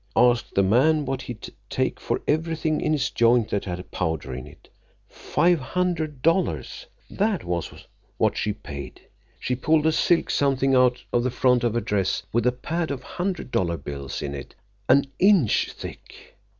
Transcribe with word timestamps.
Asked 0.15 0.55
the 0.55 0.63
man 0.63 1.05
what 1.05 1.21
he'd 1.21 1.53
take 1.69 1.99
for 1.99 2.21
everything 2.27 2.81
in 2.81 2.91
his 2.91 3.11
joint 3.11 3.49
that 3.51 3.65
had 3.65 3.91
powder 3.91 4.33
in 4.33 4.47
it. 4.47 4.67
Five 5.07 5.59
hundred 5.59 6.23
dollars, 6.23 6.87
that 7.07 7.43
was 7.43 7.85
what 8.17 8.35
she 8.35 8.51
paid. 8.51 9.01
She 9.39 9.53
pulled 9.55 9.85
a 9.85 9.91
silk 9.91 10.31
something 10.31 10.73
out 10.73 11.03
of 11.13 11.21
the 11.21 11.29
front 11.29 11.63
of 11.63 11.75
her 11.75 11.81
dress 11.81 12.23
with 12.33 12.47
a 12.47 12.51
pad 12.51 12.89
of 12.89 13.03
hundred 13.03 13.51
dollar 13.51 13.77
bills 13.77 14.23
in 14.23 14.33
it 14.33 14.55
an 14.89 15.05
inch 15.19 15.71
think. 15.71 16.35